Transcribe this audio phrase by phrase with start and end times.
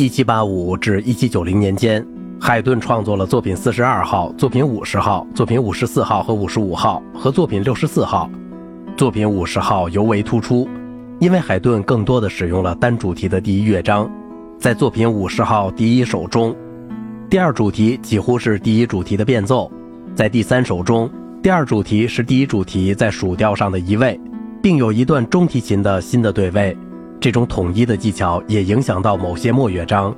[0.00, 2.06] 一七八五至一七九零年间，
[2.40, 8.30] 海顿创作了作品四十二号、作品五十号、作品五十四号和五十五号和作品六十四号。
[8.96, 10.68] 作品五十号尤为突出，
[11.18, 14.08] 因为海顿更多的使用了单主题的第一乐章。
[14.56, 16.54] 在作品五十号第一首中，
[17.28, 19.68] 第二主题几乎是第一主题的变奏；
[20.14, 21.10] 在第三首中，
[21.42, 24.20] 第二主题是第一主题在属调上的移位，
[24.62, 26.76] 并有一段中提琴的新的对位。
[27.20, 30.14] 这种统一的技巧也影响到某些末乐章。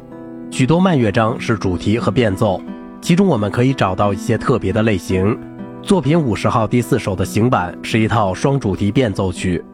[0.51, 2.61] 许多慢乐章是主题和变奏，
[3.01, 5.39] 其中我们可以找到一些特别的类型。
[5.83, 9.65] 作品五十号第四首的行板是一套双主题变奏曲，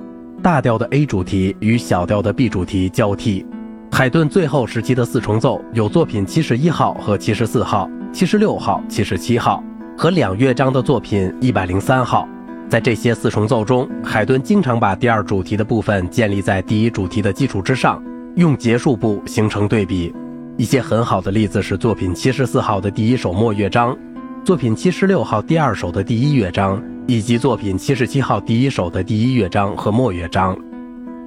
[0.40, 3.44] 大调的 A 主题与小调的 B 主题交替。
[3.90, 9.64] 海顿最后时期的四重奏有作品七十一号和七十四号、七十六号、七十七号
[9.98, 12.28] 和两乐章的作品一百零三号。
[12.68, 18.02] 在这些四重奏中，海顿经常把第二主题的部分建立在第一主题的基础之上，
[18.34, 20.12] 用结束部形成对比。
[20.56, 23.96] 一些很好的例子是作品七十四号的第一首末乐章。
[24.44, 30.56] 作品七十六号第二首的第一乐章，以及作品七十七号第一首的第一乐章和末乐章，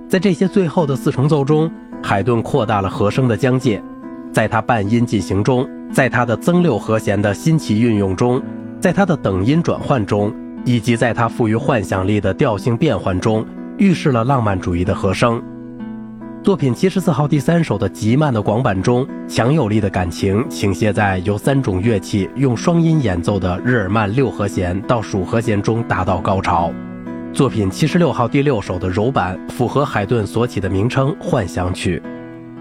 [0.08, 1.70] 在这些最后的四重奏中，
[2.02, 3.82] 海顿扩大了和声的疆界，
[4.32, 8.42] 在他半音进行中，在他的增六和弦的新奇运用中，
[8.80, 10.34] 在他的等音转换中，
[10.66, 13.46] 以及在它富于幻想力的调性变换中，
[13.78, 15.42] 预示了浪漫主义的和声。
[16.42, 26.72] 作品七十四号第三首的极慢的广板中，强有力的感情倾泻在由三种乐器用双音演奏的日耳曼六和弦到属和弦中达到高潮。
[27.34, 32.02] 作品七十六号第六首的柔板符合海顿所起的名称“幻想曲”，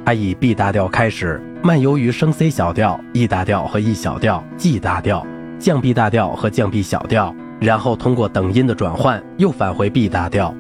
[0.05, 5.25] 它以 B 大调开始，漫游于升 C 小调、E 大调和 E 小调、G 大调、
[5.59, 10.55] 降 B 大调和降 B 小调，然后通过等音的转换又返回 B 大调。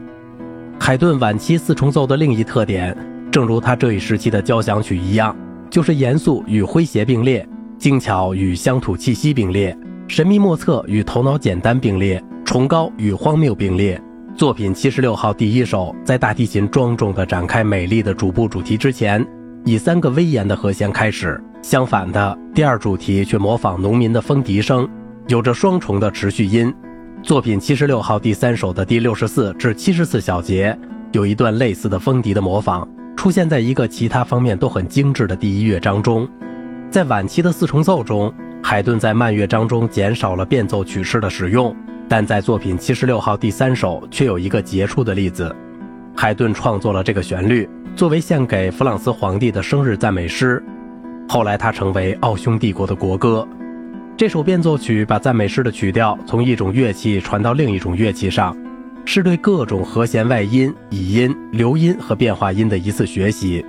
[0.80, 2.96] 海顿晚期四重奏的另一特点，
[3.30, 5.36] 正如他这一时期的交响曲一样，
[5.70, 7.46] 就是严肃与诙谐并列，
[7.78, 9.76] 精巧与乡土气息并列，
[10.06, 14.00] 神秘莫测与头脑简单并列，崇高与荒谬并列。
[14.36, 19.26] 作品七十六号第一首，在大提琴庄重地展开美丽的主部主题之前，
[19.64, 24.88] 以三个威严的和弦开始；相反的，第二主题却模仿农民的风笛声，
[25.26, 26.72] 有着双重的持续音。
[27.22, 30.76] 作品七十六号第三首的第六十四至七十四小节，
[31.12, 36.26] 有一段类似的风笛的模仿，出现在一个其他方面都很精致的第一乐章中。
[36.90, 41.74] 在晚期的四重奏中，海顿在慢乐章中减少了变奏曲式的使用，
[42.08, 45.54] 但在作品七十六号第三首却有一个杰出的例子。
[46.16, 50.62] 海顿创作了这个旋律，作为献给弗朗斯皇帝的生日赞美诗，
[51.28, 53.46] 后来它成为奥匈帝国的国歌。
[54.18, 58.56] 这首变奏曲把赞美诗的曲调从一种乐器传到另一种乐器上，
[59.04, 63.64] 是对各种和弦外音、倚音、留音和变化音的一次学习。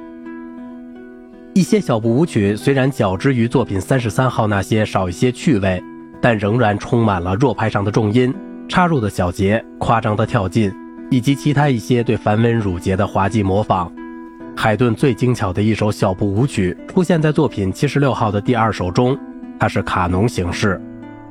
[1.54, 5.80] 一些小步舞曲虽然较之于作品三十三号那些少一些趣味，
[6.20, 8.34] 但仍然充满了弱拍上的重音、
[8.68, 10.74] 插入的小节、夸张的跳进，
[11.12, 13.92] 以及其他一些对繁文缛节的滑稽模仿。
[14.58, 19.16] 海顿最精巧的一首小步舞曲出现在作品七十六号的第二首中。
[19.60, 20.82] 它是卡农形式，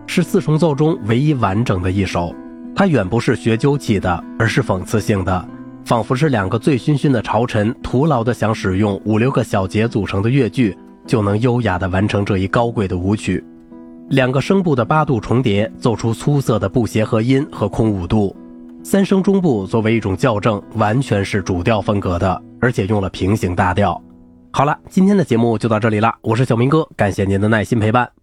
[0.07, 2.35] 是四重奏中唯一完整的一首。
[2.77, 5.49] 它远不是学究气的，而是讽刺性的，
[5.85, 13.43] 仿佛是两个醉醺醺的朝臣徒劳地想使用五六个小节组成的乐句，就能优雅地完成这一高贵的舞曲。
[14.11, 18.37] 两个声部的八度重叠，奏出粗涩的不协和音和空五度。
[18.85, 24.01] 三声中部作为一种校正，完全是主调风格的，而且用了平行大调。
[24.53, 28.18] 好了，今天的节目就到这里了，我是小明哥，感谢您的耐心陪伴。